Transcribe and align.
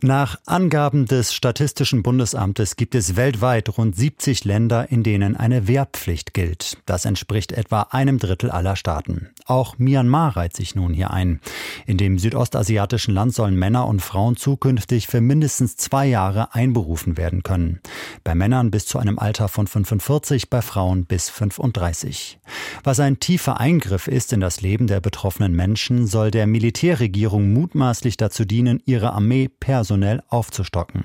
Nach 0.00 0.38
Angaben 0.46 1.06
des 1.06 1.34
Statistischen 1.34 2.04
Bundesamtes 2.04 2.76
gibt 2.76 2.94
es 2.94 3.16
weltweit 3.16 3.76
rund 3.76 3.96
70 3.96 4.44
Länder, 4.44 4.92
in 4.92 5.02
denen 5.02 5.36
eine 5.36 5.66
Wehrpflicht 5.66 6.34
gilt. 6.34 6.78
Das 6.86 7.04
entspricht 7.04 7.50
etwa 7.50 7.88
einem 7.90 8.20
Drittel 8.20 8.52
aller 8.52 8.76
Staaten. 8.76 9.30
Auch 9.46 9.76
Myanmar 9.78 10.36
reiht 10.36 10.54
sich 10.54 10.76
nun 10.76 10.94
hier 10.94 11.10
ein. 11.10 11.40
In 11.84 11.96
dem 11.96 12.20
südostasiatischen 12.20 13.12
Land 13.12 13.34
sollen 13.34 13.56
Männer 13.56 13.88
und 13.88 14.00
Frauen 14.00 14.36
zukünftig 14.36 15.08
für 15.08 15.20
mindestens 15.20 15.76
zwei 15.76 16.06
Jahre 16.06 16.54
einberufen 16.54 17.16
werden 17.16 17.42
können. 17.42 17.80
Bei 18.22 18.36
Männern 18.36 18.70
bis 18.70 18.86
zu 18.86 19.00
einem 19.00 19.18
Alter 19.18 19.48
von 19.48 19.66
45, 19.66 20.48
bei 20.48 20.62
Frauen 20.62 21.06
bis 21.06 21.28
35. 21.28 22.38
Was 22.84 23.00
ein 23.00 23.18
tiefer 23.18 23.58
Eingriff 23.58 24.06
ist 24.06 24.32
in 24.32 24.40
das 24.40 24.60
Leben 24.60 24.86
der 24.86 25.00
betroffenen 25.00 25.54
Menschen, 25.54 26.06
soll 26.06 26.30
der 26.30 26.46
Militärregierung 26.46 27.52
mutmaßlich 27.52 28.16
dazu 28.16 28.44
dienen, 28.44 28.80
ihre 28.86 29.12
Armee 29.12 29.48
personell 29.48 29.87
personell 29.88 30.22
aufzustocken. 30.28 31.04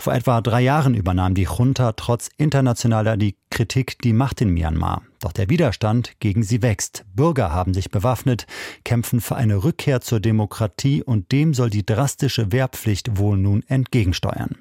Vor 0.00 0.12
etwa 0.12 0.40
drei 0.40 0.60
Jahren 0.60 0.94
übernahm 0.94 1.34
die 1.34 1.46
Junta 1.46 1.92
trotz 1.92 2.28
internationaler 2.36 3.16
Kritik 3.50 4.00
die 4.02 4.12
Macht 4.12 4.40
in 4.40 4.50
Myanmar. 4.50 5.02
Doch 5.20 5.32
der 5.32 5.48
Widerstand 5.48 6.18
gegen 6.18 6.42
sie 6.42 6.60
wächst. 6.60 7.04
Bürger 7.14 7.52
haben 7.52 7.74
sich 7.74 7.90
bewaffnet, 7.90 8.46
kämpfen 8.84 9.20
für 9.20 9.36
eine 9.36 9.62
Rückkehr 9.62 10.00
zur 10.00 10.18
Demokratie 10.18 11.02
und 11.02 11.30
dem 11.30 11.54
soll 11.54 11.70
die 11.70 11.86
drastische 11.86 12.50
Wehrpflicht 12.50 13.18
wohl 13.18 13.36
nun 13.36 13.62
entgegensteuern. 13.68 14.58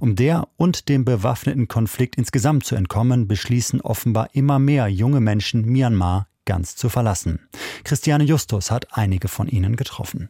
Um 0.00 0.14
der 0.14 0.48
und 0.56 0.90
dem 0.90 1.06
bewaffneten 1.06 1.68
Konflikt 1.68 2.16
insgesamt 2.16 2.64
zu 2.64 2.74
entkommen, 2.74 3.26
beschließen 3.26 3.80
offenbar 3.80 4.28
immer 4.34 4.58
mehr 4.58 4.88
junge 4.88 5.20
Menschen 5.20 5.64
Myanmar 5.64 6.28
ganz 6.44 6.76
zu 6.76 6.88
verlassen. 6.90 7.48
Christiane 7.84 8.24
Justus 8.24 8.70
hat 8.70 8.88
einige 8.92 9.28
von 9.28 9.48
ihnen 9.48 9.76
getroffen. 9.76 10.28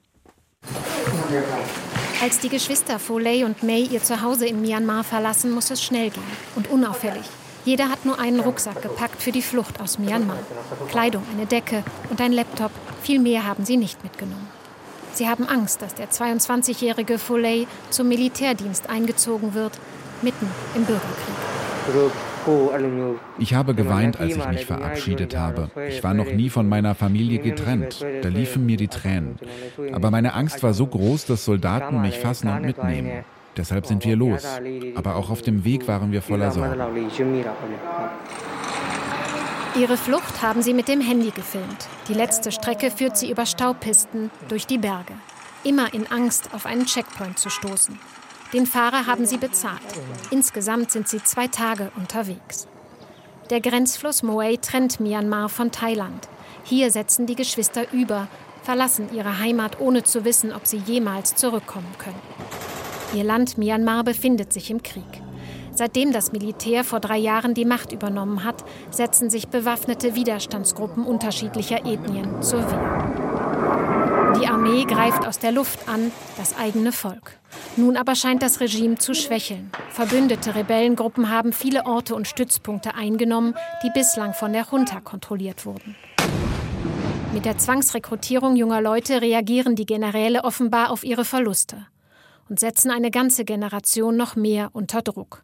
Als 2.20 2.40
die 2.40 2.48
Geschwister 2.48 2.98
Foley 2.98 3.44
und 3.44 3.62
May 3.62 3.82
ihr 3.82 4.02
Zuhause 4.02 4.46
in 4.46 4.60
Myanmar 4.60 5.04
verlassen, 5.04 5.52
muss 5.52 5.70
es 5.70 5.80
schnell 5.80 6.10
gehen 6.10 6.22
und 6.56 6.68
unauffällig. 6.68 7.22
Jeder 7.64 7.90
hat 7.90 8.04
nur 8.04 8.18
einen 8.18 8.40
Rucksack 8.40 8.82
gepackt 8.82 9.22
für 9.22 9.30
die 9.30 9.42
Flucht 9.42 9.80
aus 9.80 10.00
Myanmar. 10.00 10.38
Kleidung, 10.90 11.22
eine 11.32 11.46
Decke 11.46 11.84
und 12.10 12.20
ein 12.20 12.32
Laptop. 12.32 12.72
Viel 13.02 13.20
mehr 13.20 13.46
haben 13.46 13.64
sie 13.64 13.76
nicht 13.76 14.02
mitgenommen. 14.02 14.48
Sie 15.12 15.28
haben 15.28 15.46
Angst, 15.46 15.80
dass 15.80 15.94
der 15.94 16.10
22-jährige 16.10 17.18
Foley 17.18 17.68
zum 17.90 18.08
Militärdienst 18.08 18.90
eingezogen 18.90 19.54
wird, 19.54 19.78
mitten 20.20 20.50
im 20.74 20.84
Bürgerkrieg. 20.84 22.27
Ich 23.38 23.54
habe 23.54 23.74
geweint, 23.74 24.20
als 24.20 24.36
ich 24.36 24.48
mich 24.48 24.66
verabschiedet 24.66 25.36
habe. 25.36 25.70
Ich 25.88 26.02
war 26.02 26.14
noch 26.14 26.30
nie 26.32 26.50
von 26.50 26.68
meiner 26.68 26.94
Familie 26.94 27.38
getrennt. 27.38 28.04
Da 28.22 28.28
liefen 28.28 28.66
mir 28.66 28.76
die 28.76 28.88
Tränen. 28.88 29.38
Aber 29.92 30.10
meine 30.10 30.34
Angst 30.34 30.62
war 30.62 30.74
so 30.74 30.86
groß, 30.86 31.26
dass 31.26 31.44
Soldaten 31.44 32.00
mich 32.00 32.18
fassen 32.18 32.48
und 32.48 32.62
mitnehmen. 32.62 33.24
Deshalb 33.56 33.86
sind 33.86 34.04
wir 34.04 34.16
los. 34.16 34.44
Aber 34.94 35.16
auch 35.16 35.30
auf 35.30 35.42
dem 35.42 35.64
Weg 35.64 35.88
waren 35.88 36.12
wir 36.12 36.22
voller 36.22 36.52
Sorgen. 36.52 36.80
Ihre 39.78 39.96
Flucht 39.96 40.42
haben 40.42 40.62
sie 40.62 40.74
mit 40.74 40.88
dem 40.88 41.00
Handy 41.00 41.30
gefilmt. 41.30 41.88
Die 42.08 42.14
letzte 42.14 42.50
Strecke 42.50 42.90
führt 42.90 43.16
sie 43.16 43.30
über 43.30 43.46
Staupisten 43.46 44.30
durch 44.48 44.66
die 44.66 44.78
Berge. 44.78 45.12
Immer 45.64 45.92
in 45.92 46.06
Angst, 46.06 46.50
auf 46.52 46.66
einen 46.66 46.86
Checkpoint 46.86 47.38
zu 47.38 47.50
stoßen. 47.50 47.98
Den 48.54 48.64
Fahrer 48.64 49.06
haben 49.06 49.26
sie 49.26 49.36
bezahlt. 49.36 49.80
Insgesamt 50.30 50.90
sind 50.90 51.06
sie 51.06 51.22
zwei 51.22 51.48
Tage 51.48 51.90
unterwegs. 51.96 52.66
Der 53.50 53.60
Grenzfluss 53.60 54.22
Moai 54.22 54.56
trennt 54.56 55.00
Myanmar 55.00 55.50
von 55.50 55.70
Thailand. 55.70 56.28
Hier 56.64 56.90
setzen 56.90 57.26
die 57.26 57.34
Geschwister 57.34 57.92
über, 57.92 58.28
verlassen 58.62 59.08
ihre 59.14 59.38
Heimat, 59.38 59.80
ohne 59.80 60.02
zu 60.02 60.24
wissen, 60.24 60.52
ob 60.54 60.66
sie 60.66 60.78
jemals 60.78 61.34
zurückkommen 61.34 61.94
können. 61.98 62.20
Ihr 63.14 63.24
Land 63.24 63.58
Myanmar 63.58 64.04
befindet 64.04 64.52
sich 64.52 64.70
im 64.70 64.82
Krieg. 64.82 65.22
Seitdem 65.72 66.12
das 66.12 66.32
Militär 66.32 66.84
vor 66.84 67.00
drei 67.00 67.18
Jahren 67.18 67.54
die 67.54 67.64
Macht 67.64 67.92
übernommen 67.92 68.44
hat, 68.44 68.64
setzen 68.90 69.30
sich 69.30 69.48
bewaffnete 69.48 70.14
Widerstandsgruppen 70.14 71.04
unterschiedlicher 71.04 71.86
Ethnien 71.86 72.42
zur 72.42 72.60
Wehr. 72.70 74.17
Die 74.36 74.46
Armee 74.46 74.84
greift 74.84 75.26
aus 75.26 75.38
der 75.38 75.52
Luft 75.52 75.88
an, 75.88 76.12
das 76.36 76.56
eigene 76.56 76.92
Volk. 76.92 77.38
Nun 77.76 77.96
aber 77.96 78.14
scheint 78.14 78.42
das 78.42 78.60
Regime 78.60 78.96
zu 78.96 79.14
schwächeln. 79.14 79.70
Verbündete 79.90 80.54
Rebellengruppen 80.54 81.30
haben 81.30 81.52
viele 81.52 81.86
Orte 81.86 82.14
und 82.14 82.28
Stützpunkte 82.28 82.94
eingenommen, 82.94 83.54
die 83.82 83.90
bislang 83.94 84.34
von 84.34 84.52
der 84.52 84.66
Junta 84.70 85.00
kontrolliert 85.00 85.64
wurden. 85.64 85.96
Mit 87.32 87.46
der 87.46 87.56
Zwangsrekrutierung 87.56 88.56
junger 88.56 88.82
Leute 88.82 89.22
reagieren 89.22 89.76
die 89.76 89.86
Generäle 89.86 90.44
offenbar 90.44 90.90
auf 90.90 91.04
ihre 91.04 91.24
Verluste 91.24 91.86
und 92.48 92.60
setzen 92.60 92.90
eine 92.90 93.10
ganze 93.10 93.44
Generation 93.44 94.16
noch 94.16 94.36
mehr 94.36 94.70
unter 94.72 95.02
Druck. 95.02 95.42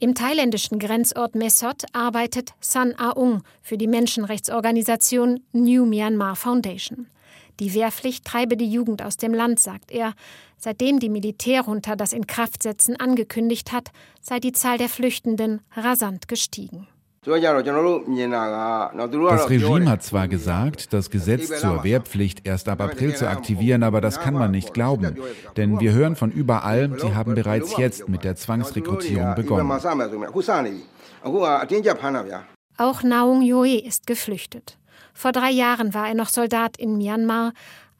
Im 0.00 0.14
thailändischen 0.14 0.78
Grenzort 0.78 1.34
Mesot 1.34 1.84
arbeitet 1.92 2.52
San 2.60 2.98
Aung 2.98 3.42
für 3.62 3.76
die 3.76 3.88
Menschenrechtsorganisation 3.88 5.40
New 5.52 5.86
Myanmar 5.86 6.36
Foundation. 6.36 7.08
Die 7.60 7.74
Wehrpflicht 7.74 8.24
treibe 8.24 8.56
die 8.56 8.70
Jugend 8.70 9.02
aus 9.02 9.16
dem 9.16 9.34
Land, 9.34 9.58
sagt 9.58 9.90
er. 9.90 10.14
Seitdem 10.58 11.00
die 11.00 11.08
Militärjunta 11.08 11.96
das 11.96 12.12
Inkraftsetzen 12.12 12.98
angekündigt 12.98 13.72
hat, 13.72 13.90
sei 14.20 14.38
die 14.38 14.52
Zahl 14.52 14.78
der 14.78 14.88
Flüchtenden 14.88 15.60
rasant 15.74 16.28
gestiegen. 16.28 16.86
Das 17.24 17.34
Regime 19.50 19.90
hat 19.90 20.02
zwar 20.04 20.28
gesagt, 20.28 20.92
das 20.92 21.10
Gesetz 21.10 21.60
zur 21.60 21.82
Wehrpflicht 21.84 22.46
erst 22.46 22.68
ab 22.68 22.80
April 22.80 23.16
zu 23.16 23.28
aktivieren, 23.28 23.82
aber 23.82 24.00
das 24.00 24.20
kann 24.20 24.34
man 24.34 24.52
nicht 24.52 24.72
glauben. 24.72 25.16
Denn 25.56 25.80
wir 25.80 25.92
hören 25.92 26.14
von 26.14 26.30
überall, 26.30 26.96
sie 26.98 27.14
haben 27.14 27.34
bereits 27.34 27.76
jetzt 27.76 28.08
mit 28.08 28.22
der 28.22 28.36
Zwangsrekrutierung 28.36 29.34
begonnen. 29.34 29.70
Auch 32.80 33.02
Naung 33.02 33.42
Yoe 33.42 33.78
ist 33.78 34.06
geflüchtet. 34.06 34.78
Vor 35.18 35.32
drei 35.32 35.50
Jahren 35.50 35.94
war 35.94 36.06
er 36.06 36.14
noch 36.14 36.28
Soldat 36.28 36.76
in 36.76 36.96
Myanmar, 36.96 37.52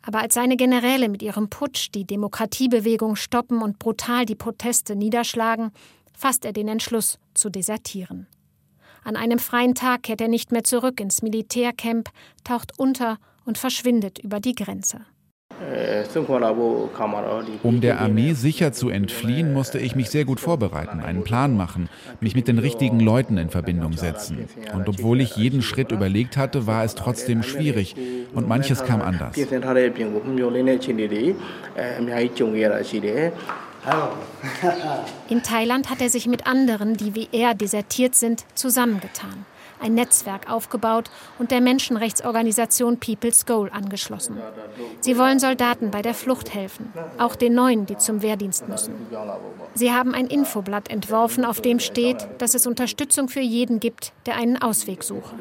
aber 0.03 0.21
als 0.21 0.34
seine 0.34 0.56
Generäle 0.56 1.09
mit 1.09 1.21
ihrem 1.21 1.51
Putsch 1.51 1.89
die 1.93 2.05
Demokratiebewegung 2.05 3.17
stoppen 3.17 3.61
und 3.61 3.81
brutal 3.81 4.25
die 4.25 4.37
Proteste 4.37 4.95
niederschlagen, 4.95 5.73
fasst 6.17 6.45
er 6.45 6.53
den 6.53 6.69
Entschluss 6.69 7.19
zu 7.34 7.51
desertieren. 7.51 8.29
An 9.03 9.17
einem 9.17 9.41
freien 9.41 9.75
Tag 9.75 10.05
kehrt 10.05 10.21
er 10.21 10.29
nicht 10.29 10.53
mehr 10.53 10.62
zurück 10.62 11.01
ins 11.01 11.21
Militärcamp, 11.21 12.09
taucht 12.45 12.79
unter 12.79 13.19
und 13.45 13.59
verschwindet 13.59 14.21
über 14.21 14.39
die 14.39 14.55
Grenze. 14.55 15.05
Um 17.63 17.81
der 17.81 18.01
Armee 18.01 18.33
sicher 18.33 18.73
zu 18.73 18.91
entfliehen, 18.91 19.53
musste 19.53 19.79
ich 19.79 19.97
mich 19.97 20.11
sehr 20.11 20.25
gut 20.25 20.41
vorbereiten, 20.41 21.01
einen 21.01 21.25
Plan 21.25 21.57
machen, 21.57 21.89
mich 22.21 22.37
mit 22.37 22.49
den 22.49 22.59
richtigen 22.59 23.01
Leuten 23.01 23.39
in 23.39 23.51
Verbindung 23.51 23.95
setzen. 23.95 24.49
Und 24.75 24.89
obwohl 24.89 25.21
ich 25.21 25.37
jeden 25.37 25.63
Schritt 25.63 25.91
überlegt 25.91 26.37
hatte, 26.37 26.67
war 26.67 26.85
es 26.85 26.95
trotzdem 26.95 27.43
schwierig 27.43 27.97
und 28.35 28.49
manches 28.49 28.85
kam 28.85 29.03
anders. 29.03 29.37
In 35.29 35.43
Thailand 35.43 35.91
hat 35.91 36.01
er 36.01 36.11
sich 36.11 36.27
mit 36.27 36.47
anderen, 36.47 36.97
die 36.97 37.15
wie 37.15 37.29
er 37.33 37.55
desertiert 37.55 38.15
sind, 38.15 38.45
zusammengetan 38.55 39.47
ein 39.81 39.94
Netzwerk 39.94 40.50
aufgebaut 40.50 41.11
und 41.39 41.50
der 41.50 41.61
Menschenrechtsorganisation 41.61 42.99
People's 42.99 43.47
Goal 43.47 43.71
angeschlossen. 43.72 44.39
Sie 45.00 45.19
wollen 45.19 45.39
Soldaten 45.39 45.91
bei 45.91 46.03
der 46.03 46.15
Flucht 46.15 46.55
helfen, 46.55 46.93
auch 47.19 47.37
den 47.37 47.55
Neuen, 47.55 47.87
die 47.87 47.97
zum 47.97 48.22
Wehrdienst 48.22 48.69
müssen. 48.69 48.94
Sie 49.75 49.93
haben 49.93 50.15
ein 50.15 50.27
Infoblatt 50.27 50.91
entworfen, 50.91 51.44
auf 51.44 51.61
dem 51.61 51.81
steht, 51.81 52.28
dass 52.38 52.55
es 52.55 52.67
Unterstützung 52.67 53.28
für 53.28 53.41
jeden 53.41 53.81
gibt, 53.81 54.12
der 54.27 54.37
einen 54.37 54.61
Ausweg 54.61 55.03
suche. 55.03 55.34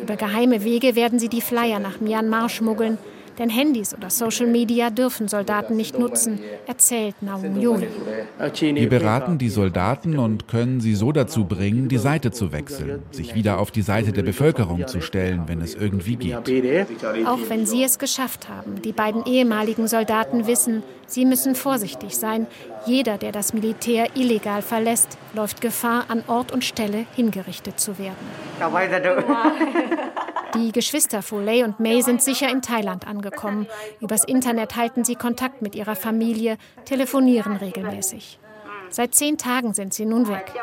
Über 0.00 0.16
geheime 0.16 0.64
Wege 0.64 0.96
werden 0.96 1.18
sie 1.18 1.28
die 1.28 1.40
Flyer 1.40 1.78
nach 1.78 2.00
Myanmar 2.00 2.48
schmuggeln, 2.48 2.98
denn 3.38 3.50
Handys 3.50 3.94
oder 3.94 4.10
Social 4.10 4.46
Media 4.46 4.90
dürfen 4.90 5.28
Soldaten 5.28 5.76
nicht 5.76 5.98
nutzen, 5.98 6.40
erzählt 6.66 7.16
Naum 7.20 7.60
Yoni. 7.60 7.88
Wir 8.60 8.88
beraten 8.88 9.38
die 9.38 9.48
Soldaten 9.48 10.18
und 10.18 10.48
können 10.48 10.80
sie 10.80 10.94
so 10.94 11.12
dazu 11.12 11.44
bringen, 11.44 11.88
die 11.88 11.98
Seite 11.98 12.30
zu 12.30 12.52
wechseln, 12.52 13.02
sich 13.10 13.34
wieder 13.34 13.58
auf 13.58 13.70
die 13.70 13.82
Seite 13.82 14.12
der 14.12 14.22
Bevölkerung 14.22 14.86
zu 14.86 15.00
stellen, 15.00 15.44
wenn 15.46 15.60
es 15.60 15.74
irgendwie 15.74 16.16
geht. 16.16 16.36
Auch 17.26 17.38
wenn 17.48 17.66
sie 17.66 17.84
es 17.84 17.98
geschafft 17.98 18.48
haben, 18.48 18.82
die 18.82 18.92
beiden 18.92 19.24
ehemaligen 19.24 19.88
Soldaten 19.88 20.46
wissen, 20.46 20.82
sie 21.06 21.24
müssen 21.24 21.54
vorsichtig 21.54 22.16
sein. 22.16 22.46
Jeder, 22.86 23.18
der 23.18 23.32
das 23.32 23.52
Militär 23.52 24.08
illegal 24.14 24.62
verlässt, 24.62 25.18
läuft 25.34 25.60
Gefahr, 25.60 26.04
an 26.08 26.22
Ort 26.26 26.52
und 26.52 26.64
Stelle 26.64 27.06
hingerichtet 27.14 27.80
zu 27.80 27.98
werden. 27.98 28.16
Die 30.56 30.72
Geschwister 30.72 31.20
Foley 31.20 31.64
und 31.64 31.80
May 31.80 32.00
sind 32.00 32.22
sicher 32.22 32.48
in 32.48 32.62
Thailand 32.62 33.06
angekommen. 33.06 33.66
Übers 34.00 34.24
Internet 34.24 34.74
halten 34.76 35.04
sie 35.04 35.14
Kontakt 35.14 35.60
mit 35.60 35.74
ihrer 35.74 35.96
Familie, 35.96 36.56
telefonieren 36.86 37.56
regelmäßig. 37.56 38.38
Seit 38.88 39.14
zehn 39.14 39.36
Tagen 39.36 39.74
sind 39.74 39.92
sie 39.92 40.06
nun 40.06 40.28
weg. 40.28 40.54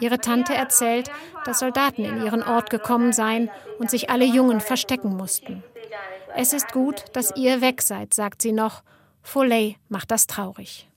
Ihre 0.00 0.18
Tante 0.18 0.54
erzählt, 0.54 1.10
dass 1.44 1.58
Soldaten 1.58 2.04
in 2.04 2.24
ihren 2.24 2.42
Ort 2.42 2.70
gekommen 2.70 3.12
seien 3.12 3.50
und 3.78 3.90
sich 3.90 4.08
alle 4.08 4.24
Jungen 4.24 4.60
verstecken 4.60 5.14
mussten. 5.16 5.62
Es 6.34 6.52
ist 6.52 6.72
gut, 6.72 7.04
dass 7.12 7.36
ihr 7.36 7.60
weg 7.60 7.82
seid, 7.82 8.14
sagt 8.14 8.40
sie 8.40 8.52
noch. 8.52 8.82
Foley 9.22 9.76
macht 9.88 10.10
das 10.10 10.26
traurig. 10.26 10.88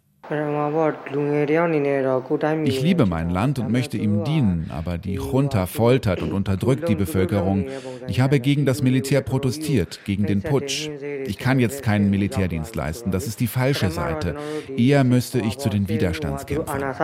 Ich 2.65 2.81
liebe 2.81 3.05
mein 3.05 3.29
Land 3.29 3.59
und 3.59 3.71
möchte 3.71 3.97
ihm 3.97 4.23
dienen, 4.25 4.69
aber 4.73 4.97
die 4.97 5.13
Junta 5.13 5.65
foltert 5.65 6.21
und 6.21 6.33
unterdrückt 6.33 6.89
die 6.89 6.95
Bevölkerung. 6.95 7.67
Ich 8.07 8.19
habe 8.19 8.39
gegen 8.39 8.65
das 8.65 8.81
Militär 8.81 9.21
protestiert, 9.21 10.01
gegen 10.05 10.25
den 10.25 10.41
Putsch. 10.41 10.89
Ich 11.25 11.37
kann 11.37 11.59
jetzt 11.59 11.81
keinen 11.81 12.09
Militärdienst 12.09 12.75
leisten, 12.75 13.11
das 13.11 13.27
ist 13.27 13.39
die 13.39 13.47
falsche 13.47 13.89
Seite. 13.89 14.35
Eher 14.75 15.03
müsste 15.03 15.39
ich 15.39 15.57
zu 15.57 15.69
den 15.69 15.87
Widerstandskämpfern. 15.87 16.95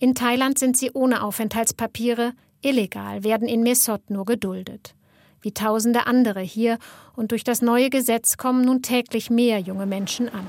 In 0.00 0.14
Thailand 0.14 0.58
sind 0.58 0.76
sie 0.76 0.92
ohne 0.92 1.22
Aufenthaltspapiere, 1.24 2.32
illegal, 2.62 3.24
werden 3.24 3.48
in 3.48 3.64
Mesot 3.64 4.10
nur 4.10 4.24
geduldet 4.26 4.94
wie 5.42 5.52
tausende 5.52 6.06
andere 6.06 6.40
hier, 6.40 6.78
und 7.16 7.30
durch 7.32 7.44
das 7.44 7.62
neue 7.62 7.90
Gesetz 7.90 8.36
kommen 8.36 8.62
nun 8.62 8.82
täglich 8.82 9.30
mehr 9.30 9.58
junge 9.58 9.86
Menschen 9.86 10.28
an. 10.28 10.46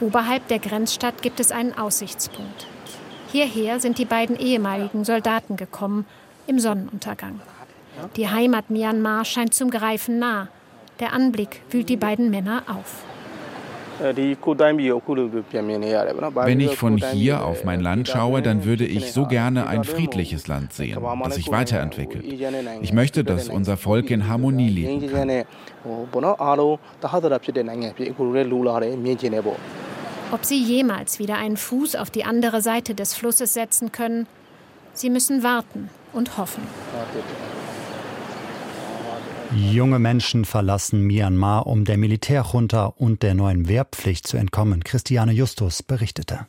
Oberhalb 0.00 0.46
der 0.48 0.58
Grenzstadt 0.58 1.22
gibt 1.22 1.40
es 1.40 1.50
einen 1.50 1.76
Aussichtspunkt. 1.76 2.66
Hierher 3.32 3.80
sind 3.80 3.98
die 3.98 4.04
beiden 4.04 4.38
ehemaligen 4.38 5.04
Soldaten 5.04 5.56
gekommen, 5.56 6.06
im 6.46 6.58
Sonnenuntergang. 6.58 7.40
Die 8.16 8.28
Heimat 8.28 8.70
Myanmar 8.70 9.24
scheint 9.24 9.54
zum 9.54 9.70
Greifen 9.70 10.18
nah. 10.18 10.48
Der 11.00 11.12
Anblick 11.12 11.62
wühlt 11.70 11.88
die 11.88 11.96
beiden 11.96 12.30
Männer 12.30 12.62
auf. 12.66 13.04
Wenn 14.00 14.18
ich 16.60 16.76
von 16.76 16.96
hier 16.96 17.44
auf 17.44 17.64
mein 17.64 17.80
Land 17.80 18.08
schaue, 18.08 18.42
dann 18.42 18.64
würde 18.64 18.84
ich 18.84 19.12
so 19.12 19.26
gerne 19.26 19.66
ein 19.66 19.84
friedliches 19.84 20.46
Land 20.46 20.72
sehen, 20.72 20.98
das 21.24 21.34
sich 21.34 21.50
weiterentwickelt. 21.50 22.24
Ich 22.80 22.92
möchte, 22.92 23.24
dass 23.24 23.48
unser 23.48 23.76
Volk 23.76 24.10
in 24.10 24.28
Harmonie 24.28 24.68
leben 24.68 25.10
kann. 25.10 25.44
Ob 30.30 30.44
sie 30.44 30.62
jemals 30.62 31.18
wieder 31.18 31.36
einen 31.36 31.56
Fuß 31.56 31.96
auf 31.96 32.10
die 32.10 32.24
andere 32.24 32.60
Seite 32.60 32.94
des 32.94 33.14
Flusses 33.14 33.54
setzen 33.54 33.92
können, 33.92 34.26
sie 34.92 35.10
müssen 35.10 35.42
warten 35.42 35.88
und 36.12 36.36
hoffen. 36.36 36.62
Junge 39.54 39.98
Menschen 39.98 40.44
verlassen 40.44 41.06
Myanmar, 41.06 41.66
um 41.66 41.84
der 41.84 41.96
Militärjunta 41.96 42.84
und 42.84 43.22
der 43.22 43.34
neuen 43.34 43.66
Wehrpflicht 43.66 44.26
zu 44.26 44.36
entkommen. 44.36 44.84
Christiane 44.84 45.32
Justus 45.32 45.82
berichtete. 45.82 46.48